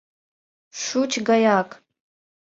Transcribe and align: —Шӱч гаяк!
—Шӱч 0.81 1.11
гаяк! 1.27 1.69